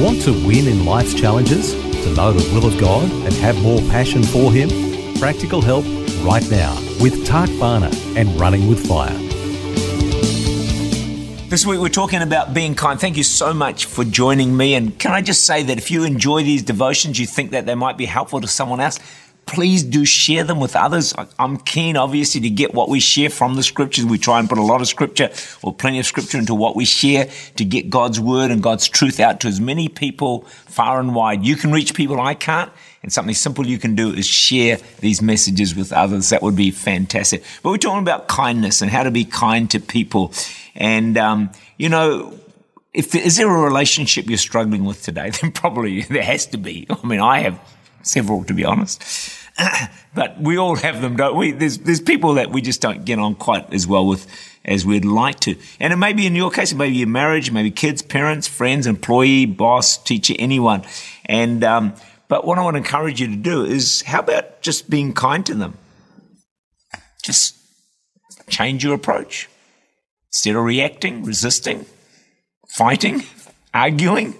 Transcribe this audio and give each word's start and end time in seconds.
Want 0.00 0.22
to 0.22 0.32
win 0.32 0.66
in 0.66 0.86
life's 0.86 1.12
challenges? 1.12 1.74
To 1.74 2.14
know 2.14 2.32
the 2.32 2.54
will 2.54 2.64
of 2.64 2.80
God 2.80 3.04
and 3.10 3.34
have 3.34 3.60
more 3.60 3.80
passion 3.90 4.22
for 4.22 4.50
Him? 4.50 4.70
Practical 5.18 5.60
help 5.60 5.84
right 6.24 6.50
now 6.50 6.74
with 7.02 7.26
Tak 7.26 7.50
Bhana 7.60 7.90
and 8.16 8.40
Running 8.40 8.66
with 8.66 8.88
Fire. 8.88 9.12
This 11.50 11.66
week 11.66 11.80
we're 11.80 11.90
talking 11.90 12.22
about 12.22 12.54
being 12.54 12.74
kind. 12.74 12.98
Thank 12.98 13.18
you 13.18 13.22
so 13.24 13.52
much 13.52 13.84
for 13.84 14.02
joining 14.04 14.56
me. 14.56 14.74
And 14.74 14.98
can 14.98 15.12
I 15.12 15.20
just 15.20 15.44
say 15.44 15.62
that 15.64 15.76
if 15.76 15.90
you 15.90 16.04
enjoy 16.04 16.44
these 16.44 16.62
devotions, 16.62 17.20
you 17.20 17.26
think 17.26 17.50
that 17.50 17.66
they 17.66 17.74
might 17.74 17.98
be 17.98 18.06
helpful 18.06 18.40
to 18.40 18.48
someone 18.48 18.80
else, 18.80 18.98
please 19.50 19.82
do 19.82 20.04
share 20.04 20.44
them 20.44 20.60
with 20.60 20.76
others. 20.76 21.12
I'm 21.36 21.56
keen, 21.56 21.96
obviously, 21.96 22.40
to 22.42 22.50
get 22.50 22.72
what 22.72 22.88
we 22.88 23.00
share 23.00 23.28
from 23.28 23.56
the 23.56 23.64
scriptures. 23.64 24.04
We 24.04 24.16
try 24.16 24.38
and 24.38 24.48
put 24.48 24.58
a 24.58 24.62
lot 24.62 24.80
of 24.80 24.86
scripture 24.86 25.30
or 25.60 25.74
plenty 25.74 25.98
of 25.98 26.06
scripture 26.06 26.38
into 26.38 26.54
what 26.54 26.76
we 26.76 26.84
share 26.84 27.28
to 27.56 27.64
get 27.64 27.90
God's 27.90 28.20
word 28.20 28.52
and 28.52 28.62
God's 28.62 28.88
truth 28.88 29.18
out 29.18 29.40
to 29.40 29.48
as 29.48 29.60
many 29.60 29.88
people 29.88 30.42
far 30.66 31.00
and 31.00 31.16
wide. 31.16 31.44
You 31.44 31.56
can 31.56 31.72
reach 31.72 31.94
people 31.94 32.20
I 32.20 32.34
can't. 32.34 32.70
And 33.02 33.12
something 33.12 33.34
simple 33.34 33.66
you 33.66 33.78
can 33.78 33.96
do 33.96 34.12
is 34.12 34.24
share 34.24 34.78
these 35.00 35.20
messages 35.20 35.74
with 35.74 35.92
others. 35.92 36.28
That 36.28 36.42
would 36.42 36.54
be 36.54 36.70
fantastic. 36.70 37.42
But 37.62 37.70
we're 37.70 37.78
talking 37.78 38.02
about 38.02 38.28
kindness 38.28 38.82
and 38.82 38.90
how 38.90 39.02
to 39.02 39.10
be 39.10 39.24
kind 39.24 39.68
to 39.72 39.80
people. 39.80 40.32
And, 40.76 41.18
um, 41.18 41.50
you 41.76 41.88
know, 41.88 42.38
if 42.94 43.10
there, 43.10 43.22
is 43.22 43.36
there 43.36 43.48
a 43.48 43.62
relationship 43.64 44.28
you're 44.28 44.38
struggling 44.38 44.84
with 44.84 45.02
today? 45.02 45.30
Then 45.40 45.50
probably 45.50 46.02
there 46.02 46.22
has 46.22 46.46
to 46.46 46.56
be. 46.56 46.86
I 46.88 47.04
mean, 47.04 47.20
I 47.20 47.40
have 47.40 47.58
several, 48.02 48.44
to 48.44 48.54
be 48.54 48.64
honest. 48.64 49.39
but 50.14 50.40
we 50.40 50.56
all 50.56 50.76
have 50.76 51.02
them, 51.02 51.16
don't 51.16 51.36
we? 51.36 51.52
There's, 51.52 51.78
there's 51.78 52.00
people 52.00 52.34
that 52.34 52.50
we 52.50 52.60
just 52.60 52.80
don't 52.80 53.04
get 53.04 53.18
on 53.18 53.34
quite 53.34 53.72
as 53.72 53.86
well 53.86 54.06
with 54.06 54.26
as 54.64 54.84
we'd 54.84 55.04
like 55.04 55.40
to. 55.40 55.56
And 55.78 55.92
it 55.92 55.96
may 55.96 56.12
be 56.12 56.26
in 56.26 56.34
your 56.34 56.50
case, 56.50 56.72
it 56.72 56.76
may 56.76 56.90
be 56.90 56.96
your 56.96 57.08
marriage, 57.08 57.50
maybe 57.50 57.70
kids, 57.70 58.02
parents, 58.02 58.46
friends, 58.46 58.86
employee, 58.86 59.46
boss, 59.46 59.96
teacher, 59.96 60.34
anyone. 60.38 60.82
And, 61.26 61.64
um, 61.64 61.94
but 62.28 62.44
what 62.44 62.58
I 62.58 62.62
want 62.62 62.74
to 62.74 62.78
encourage 62.78 63.20
you 63.20 63.28
to 63.28 63.36
do 63.36 63.64
is 63.64 64.02
how 64.02 64.20
about 64.20 64.60
just 64.60 64.90
being 64.90 65.12
kind 65.12 65.44
to 65.46 65.54
them? 65.54 65.78
Just 67.22 67.56
change 68.48 68.84
your 68.84 68.94
approach. 68.94 69.48
Instead 70.28 70.56
of 70.56 70.64
reacting, 70.64 71.24
resisting, 71.24 71.86
fighting, 72.68 73.24
arguing, 73.74 74.36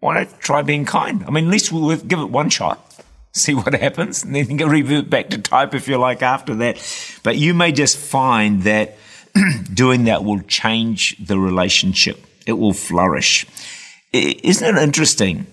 why 0.00 0.22
not 0.22 0.40
try 0.40 0.62
being 0.62 0.84
kind? 0.84 1.24
I 1.26 1.30
mean, 1.30 1.46
at 1.46 1.50
least 1.50 1.72
we'll 1.72 1.96
give 1.96 2.18
it 2.18 2.28
one 2.28 2.50
shot 2.50 2.93
see 3.34 3.52
what 3.54 3.74
happens, 3.74 4.24
and 4.24 4.34
then 4.34 4.48
you 4.48 4.56
can 4.56 4.68
revert 4.68 5.10
back 5.10 5.28
to 5.30 5.38
type 5.38 5.74
if 5.74 5.88
you 5.88 5.98
like 5.98 6.22
after 6.22 6.54
that. 6.54 6.78
But 7.22 7.36
you 7.36 7.52
may 7.52 7.72
just 7.72 7.98
find 7.98 8.62
that 8.62 8.96
doing 9.74 10.04
that 10.04 10.24
will 10.24 10.40
change 10.42 11.16
the 11.24 11.38
relationship. 11.38 12.24
It 12.46 12.52
will 12.52 12.72
flourish. 12.72 13.46
Isn't 14.12 14.76
it 14.76 14.82
interesting 14.82 15.46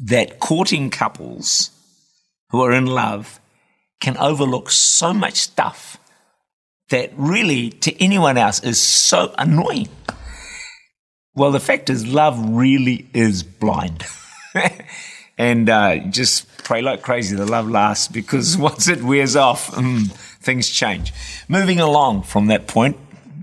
that 0.00 0.38
courting 0.40 0.90
couples 0.90 1.70
who 2.50 2.62
are 2.62 2.72
in 2.72 2.86
love 2.86 3.38
can 4.00 4.16
overlook 4.16 4.70
so 4.70 5.12
much 5.12 5.34
stuff 5.34 5.98
that 6.88 7.12
really 7.16 7.68
to 7.70 8.02
anyone 8.02 8.38
else 8.38 8.62
is 8.62 8.80
so 8.80 9.34
annoying? 9.36 9.88
Well, 11.34 11.52
the 11.52 11.60
fact 11.60 11.90
is, 11.90 12.06
love 12.06 12.38
really 12.48 13.06
is 13.12 13.42
blind. 13.42 14.04
and 15.38 15.70
uh, 15.70 15.98
just 16.10 16.46
pray 16.64 16.82
like 16.82 17.00
crazy 17.00 17.36
the 17.36 17.46
love 17.46 17.70
lasts 17.70 18.08
because 18.08 18.56
once 18.58 18.88
it 18.88 19.02
wears 19.02 19.36
off, 19.36 19.70
mm, 19.70 20.10
things 20.40 20.68
change. 20.68 21.12
Moving 21.48 21.80
along 21.80 22.24
from 22.24 22.48
that 22.48 22.66
point, 22.66 22.98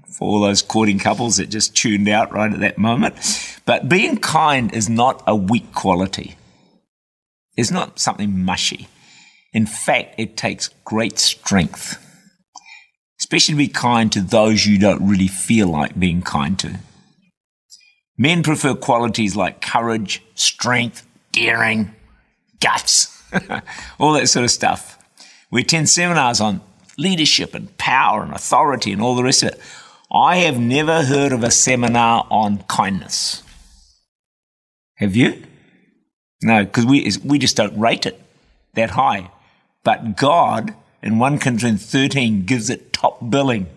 for 0.08 0.28
all 0.28 0.42
those 0.42 0.62
courting 0.62 1.00
couples 1.00 1.38
that 1.38 1.50
just 1.50 1.76
tuned 1.76 2.08
out 2.08 2.32
right 2.32 2.54
at 2.54 2.60
that 2.60 2.78
moment, 2.78 3.16
but 3.66 3.90
being 3.90 4.18
kind 4.18 4.74
is 4.74 4.90
not 4.90 5.24
a 5.26 5.36
weak 5.36 5.74
quality. 5.74 6.36
It's 7.58 7.72
not 7.72 8.00
something 8.00 8.44
mushy. 8.44 8.88
In 9.54 9.66
fact, 9.66 10.16
it 10.18 10.36
takes 10.36 10.70
great 10.84 11.18
strength, 11.18 11.98
especially 13.20 13.54
to 13.54 13.58
be 13.58 13.68
kind 13.70 14.12
to 14.12 14.22
those 14.22 14.66
you 14.66 14.78
don't 14.78 15.08
really 15.08 15.28
feel 15.28 15.68
like 15.68 15.98
being 15.98 16.22
kind 16.22 16.60
to. 16.60 16.80
Men 18.18 18.44
prefer 18.44 18.76
qualities 18.76 19.36
like 19.36 19.62
courage, 19.62 20.22
strength, 20.36 21.06
daring, 21.36 21.94
guts, 22.62 23.22
all 24.00 24.14
that 24.14 24.28
sort 24.28 24.46
of 24.46 24.52
stuff. 24.52 24.98
We 25.52 25.62
attend 25.62 25.90
seminars 25.90 26.40
on 26.40 26.62
leadership 26.98 27.54
and 27.54 27.78
power 27.78 28.24
and 28.24 28.34
authority 28.34 28.94
and 28.94 29.02
all 29.02 29.16
the 29.16 29.24
rest 29.24 29.44
of 29.44 29.50
it. 29.50 29.60
I 30.12 30.38
have 30.38 30.60
never 30.60 31.04
heard 31.04 31.34
of 31.34 31.44
a 31.44 31.52
seminar 31.52 32.26
on 32.32 32.60
kindness. 32.64 33.44
Have 34.96 35.16
you? 35.16 35.44
No, 36.42 36.64
because 36.64 36.86
we, 36.86 37.12
we 37.24 37.38
just 37.38 37.58
don't 37.58 37.78
rate 37.78 38.06
it 38.06 38.22
that 38.76 38.92
high. 38.92 39.30
But 39.84 40.16
God 40.16 40.74
in 41.04 41.20
1 41.20 41.40
Corinthians 41.40 41.86
13 41.86 42.46
gives 42.46 42.70
it 42.70 42.94
top 42.94 43.30
billing. 43.30 43.68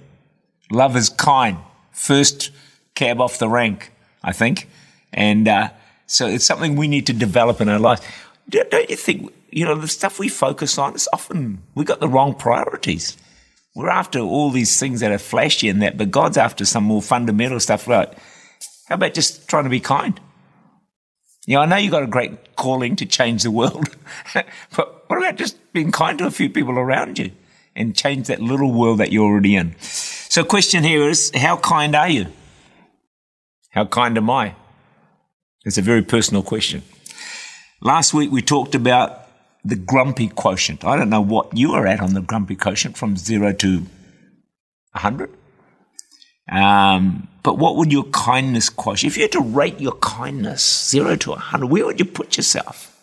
Love 0.71 0.97
is 0.97 1.09
kind. 1.09 1.59
First 1.91 2.51
cab 2.95 3.21
off 3.21 3.39
the 3.39 3.49
rank, 3.49 3.93
I 4.23 4.33
think. 4.33 4.69
And 5.13 5.49
uh, 5.49 5.71
so 6.09 6.27
it's 6.27 6.47
something 6.47 6.75
we 6.75 6.89
need 6.89 7.07
to 7.07 7.13
develop 7.13 7.61
in 7.61 7.69
our 7.69 7.79
lives. 7.79 8.01
Don't 8.49 8.91
you 8.91 8.97
think, 8.97 9.33
you 9.51 9.67
know, 9.67 9.75
the 9.75 9.87
stuff 9.87 10.19
we 10.19 10.29
focus 10.29 10.79
on, 10.79 10.95
is 10.95 11.07
often, 11.13 11.63
we 11.75 11.85
got 11.85 12.01
the 12.01 12.09
wrong 12.09 12.35
priorities. 12.35 13.17
We're 13.77 13.91
after 13.91 14.19
all 14.19 14.51
these 14.51 14.81
things 14.81 15.01
that 15.01 15.13
are 15.13 15.19
flashy 15.19 15.69
and 15.69 15.83
that, 15.83 15.99
but 15.99 16.11
God's 16.11 16.39
after 16.39 16.65
some 16.65 16.85
more 16.85 17.03
fundamental 17.03 17.61
stuff 17.61 17.87
like, 17.87 18.15
how 18.89 18.95
about 18.95 19.13
just 19.13 19.49
trying 19.49 19.65
to 19.65 19.71
be 19.71 19.81
kind? 19.81 20.19
You 21.47 21.57
know, 21.57 21.61
I 21.61 21.67
know 21.67 21.77
you've 21.77 21.93
got 21.93 22.03
a 22.03 22.09
great 22.09 22.57
calling 22.57 22.97
to 22.97 23.07
change 23.07 23.43
the 23.43 23.51
world, 23.51 23.95
but 24.35 25.05
what 25.09 25.19
about 25.19 25.37
just 25.37 25.57
being 25.75 25.93
kind 25.93 26.19
to 26.19 26.27
a 26.27 26.31
few 26.31 26.49
people 26.49 26.79
around 26.79 27.19
you 27.19 27.33
and 27.77 27.95
change 27.95 28.29
that 28.29 28.41
little 28.41 28.73
world 28.73 28.99
that 28.99 29.13
you're 29.13 29.27
already 29.27 29.57
in? 29.57 29.77
So, 29.81 30.43
question 30.43 30.85
here 30.85 31.09
is, 31.09 31.31
how 31.35 31.59
kind 31.59 31.95
are 31.95 32.09
you? 32.09 32.27
How 33.71 33.85
kind 33.85 34.17
am 34.17 34.31
I? 34.31 34.55
It's 35.65 35.79
a 35.79 35.83
very 35.83 36.03
personal 36.03 36.43
question. 36.43 36.83
Last 37.81 38.15
week 38.15 38.31
we 38.31 38.43
talked 38.43 38.75
about 38.75 39.27
the 39.65 39.77
grumpy 39.77 40.29
quotient. 40.29 40.85
I 40.85 40.97
don't 40.97 41.11
know 41.11 41.21
what 41.21 41.57
you 41.57 41.73
are 41.73 41.87
at 41.87 42.01
on 42.01 42.15
the 42.15 42.21
grumpy 42.21 42.55
quotient 42.55 42.97
from 42.97 43.17
zero 43.17 43.53
to 43.53 43.79
100. 44.93 45.31
Um, 46.51 47.29
but 47.43 47.59
what 47.59 47.77
would 47.77 47.93
your 47.93 48.05
kindness 48.05 48.71
quotient, 48.71 49.13
if 49.13 49.17
you 49.17 49.25
had 49.25 49.33
to 49.33 49.41
rate 49.41 49.81
your 49.81 49.97
kindness 49.97 50.89
zero 50.91 51.17
to 51.17 51.31
100, 51.31 51.67
where 51.67 51.85
would 51.87 51.99
you 51.99 52.07
put 52.07 52.37
yourself? 52.37 52.95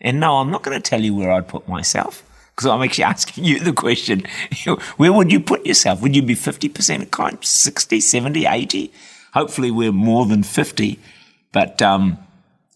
And 0.00 0.20
no, 0.20 0.36
I'm 0.36 0.50
not 0.50 0.62
going 0.62 0.80
to 0.80 0.90
tell 0.90 1.02
you 1.02 1.14
where 1.14 1.32
I'd 1.32 1.48
put 1.48 1.68
myself 1.68 2.22
because 2.54 2.66
I'm 2.66 2.82
actually 2.82 3.04
asking 3.14 3.44
you 3.44 3.58
the 3.58 3.72
question. 3.72 4.22
where 4.96 5.12
would 5.12 5.32
you 5.32 5.40
put 5.40 5.66
yourself? 5.66 6.00
Would 6.00 6.14
you 6.14 6.22
be 6.22 6.36
50% 6.36 7.10
kind, 7.10 7.44
60, 7.44 8.00
70, 8.00 8.46
80? 8.46 8.92
Hopefully 9.34 9.70
we're 9.70 9.92
more 9.92 10.26
than 10.26 10.42
50 10.42 10.98
but 11.52 11.80
um, 11.82 12.18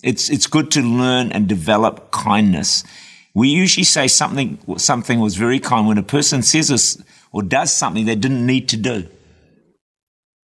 it's 0.03 0.31
it's 0.31 0.47
good 0.47 0.71
to 0.73 0.81
learn 0.81 1.33
and 1.33 1.49
develop 1.49 2.11
kindness. 2.11 2.85
We 3.35 3.49
usually 3.49 3.85
say 3.85 4.09
something 4.09 4.59
something 4.77 5.21
was 5.21 5.37
very 5.37 5.61
kind 5.61 5.87
when 5.87 5.99
a 5.99 6.03
person 6.03 6.43
says 6.43 6.69
this 6.69 7.03
or 7.33 7.43
does 7.43 7.73
something 7.73 8.05
they 8.05 8.15
didn't 8.15 8.45
need 8.45 8.69
to 8.71 8.77
do. 8.77 9.09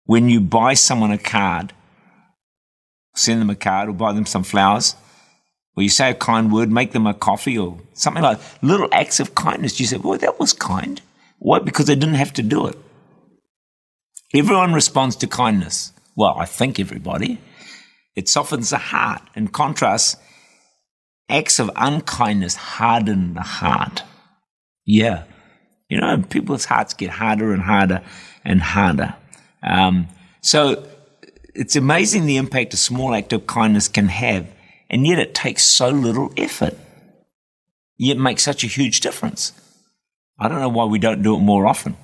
When 0.06 0.30
you 0.30 0.40
buy 0.40 0.74
someone 0.74 1.12
a 1.12 1.18
card, 1.18 1.74
send 3.16 3.42
them 3.42 3.50
a 3.50 3.56
card 3.56 3.90
or 3.90 3.94
buy 3.94 4.14
them 4.14 4.26
some 4.26 4.44
flowers, 4.44 4.96
or 5.76 5.84
you 5.84 5.90
say 5.90 6.12
a 6.12 6.16
kind 6.16 6.52
word, 6.52 6.72
make 6.72 6.94
them 6.94 7.06
a 7.06 7.14
coffee 7.14 7.58
or 7.58 7.80
something 7.94 8.24
like 8.24 8.40
little 8.62 8.88
acts 8.92 9.20
of 9.20 9.36
kindness. 9.36 9.80
You 9.80 9.86
say, 9.86 9.98
"Boy, 9.98 10.18
that 10.18 10.40
was 10.40 10.54
kind." 10.54 11.02
Why? 11.40 11.60
Because 11.60 11.86
they 11.86 11.96
didn't 11.96 12.16
have 12.16 12.34
to 12.34 12.44
do 12.44 12.68
it. 12.68 12.78
Everyone 14.34 14.74
responds 14.74 15.16
to 15.18 15.28
kindness. 15.28 15.94
Well, 16.16 16.36
I 16.38 16.46
think 16.46 16.80
everybody. 16.80 17.40
It 18.20 18.28
softens 18.28 18.72
the 18.72 18.78
heart. 18.78 19.22
In 19.34 19.48
contrast, 19.48 20.20
acts 21.30 21.58
of 21.58 21.72
unkindness 21.78 22.54
harden 22.54 23.34
the 23.34 23.42
heart. 23.42 24.04
Yeah. 24.86 25.24
You 25.88 26.02
know, 26.02 26.22
people's 26.30 26.66
hearts 26.66 26.94
get 26.94 27.12
harder 27.12 27.54
and 27.54 27.62
harder 27.62 28.02
and 28.44 28.62
harder. 28.62 29.16
Um, 29.64 30.10
so 30.42 30.86
it's 31.56 31.78
amazing 31.78 32.26
the 32.26 32.36
impact 32.36 32.74
a 32.74 32.78
small 32.78 33.16
act 33.16 33.32
of 33.32 33.48
kindness 33.48 33.88
can 33.88 34.10
have, 34.10 34.46
and 34.90 35.08
yet 35.08 35.18
it 35.18 35.34
takes 35.34 35.64
so 35.64 35.88
little 35.88 36.34
effort. 36.36 36.78
Yet 37.98 38.18
makes 38.18 38.44
such 38.44 38.66
a 38.66 38.68
huge 38.68 39.00
difference. 39.00 39.54
I 40.38 40.50
don't 40.50 40.60
know 40.60 40.68
why 40.68 40.84
we 40.84 41.00
don't 41.00 41.24
do 41.24 41.38
it 41.38 41.40
more 41.40 41.66
often. 41.66 41.96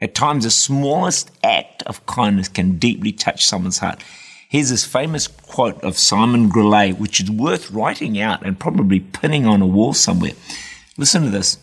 At 0.00 0.16
times, 0.16 0.42
the 0.42 0.50
smallest 0.50 1.30
act 1.44 1.84
of 1.84 2.06
kindness 2.06 2.48
can 2.48 2.78
deeply 2.78 3.12
touch 3.12 3.46
someone's 3.46 3.78
heart. 3.78 4.02
Here's 4.48 4.70
this 4.70 4.84
famous 4.84 5.26
quote 5.26 5.82
of 5.82 5.98
Simon 5.98 6.48
Grellet, 6.48 6.98
which 6.98 7.20
is 7.20 7.30
worth 7.30 7.70
writing 7.70 8.20
out 8.20 8.46
and 8.46 8.58
probably 8.58 9.00
pinning 9.00 9.44
on 9.44 9.60
a 9.60 9.66
wall 9.66 9.92
somewhere. 9.92 10.32
Listen 10.96 11.22
to 11.22 11.30
this. 11.30 11.58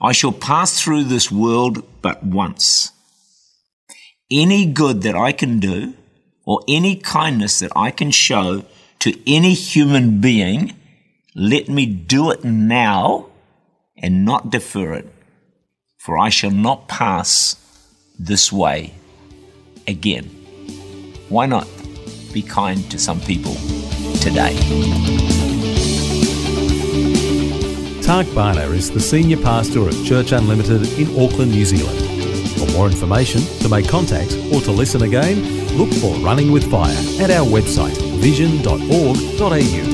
I 0.00 0.12
shall 0.12 0.32
pass 0.32 0.80
through 0.80 1.04
this 1.04 1.30
world 1.30 1.84
but 2.00 2.24
once. 2.24 2.92
Any 4.30 4.66
good 4.66 5.02
that 5.02 5.14
I 5.14 5.32
can 5.32 5.60
do 5.60 5.94
or 6.46 6.62
any 6.66 6.96
kindness 6.96 7.58
that 7.58 7.72
I 7.76 7.90
can 7.90 8.10
show 8.10 8.64
to 9.00 9.30
any 9.30 9.52
human 9.52 10.20
being, 10.20 10.74
let 11.34 11.68
me 11.68 11.84
do 11.84 12.30
it 12.30 12.42
now 12.42 13.26
and 13.98 14.24
not 14.24 14.50
defer 14.50 14.94
it, 14.94 15.12
for 15.98 16.18
I 16.18 16.30
shall 16.30 16.50
not 16.50 16.88
pass 16.88 17.56
this 18.18 18.50
way 18.52 18.94
again. 19.86 20.43
Why 21.34 21.46
not 21.46 21.66
be 22.32 22.42
kind 22.42 22.88
to 22.92 22.96
some 22.96 23.20
people 23.20 23.54
today? 24.20 24.54
Tak 28.02 28.26
Bhana 28.36 28.70
is 28.70 28.92
the 28.92 29.00
Senior 29.00 29.38
Pastor 29.38 29.80
of 29.88 30.06
Church 30.06 30.30
Unlimited 30.30 30.86
in 30.96 31.08
Auckland, 31.20 31.50
New 31.50 31.64
Zealand. 31.64 31.98
For 32.56 32.70
more 32.70 32.86
information, 32.86 33.40
to 33.62 33.68
make 33.68 33.88
contact, 33.88 34.32
or 34.52 34.60
to 34.60 34.70
listen 34.70 35.02
again, 35.02 35.42
look 35.76 35.92
for 35.94 36.14
Running 36.24 36.52
with 36.52 36.70
Fire 36.70 36.94
at 37.20 37.32
our 37.32 37.44
website 37.44 38.00
vision.org.au. 38.22 39.93